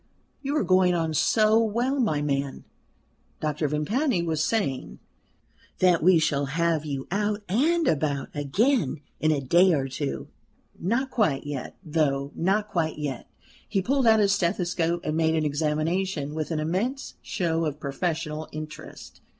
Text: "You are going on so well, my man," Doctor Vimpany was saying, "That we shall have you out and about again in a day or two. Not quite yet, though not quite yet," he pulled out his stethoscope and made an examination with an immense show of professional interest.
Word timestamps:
"You 0.41 0.57
are 0.57 0.63
going 0.63 0.95
on 0.95 1.13
so 1.13 1.59
well, 1.63 1.99
my 1.99 2.23
man," 2.23 2.63
Doctor 3.39 3.67
Vimpany 3.67 4.23
was 4.23 4.43
saying, 4.43 4.97
"That 5.77 6.01
we 6.01 6.17
shall 6.17 6.45
have 6.57 6.83
you 6.85 7.05
out 7.11 7.43
and 7.47 7.87
about 7.87 8.29
again 8.33 9.01
in 9.19 9.31
a 9.31 9.39
day 9.39 9.73
or 9.73 9.87
two. 9.87 10.29
Not 10.79 11.11
quite 11.11 11.43
yet, 11.43 11.77
though 11.83 12.31
not 12.33 12.67
quite 12.67 12.97
yet," 12.97 13.29
he 13.69 13.79
pulled 13.83 14.07
out 14.07 14.19
his 14.19 14.33
stethoscope 14.33 15.01
and 15.03 15.15
made 15.15 15.35
an 15.35 15.45
examination 15.45 16.33
with 16.33 16.49
an 16.49 16.59
immense 16.59 17.13
show 17.21 17.63
of 17.65 17.79
professional 17.79 18.49
interest. 18.51 19.21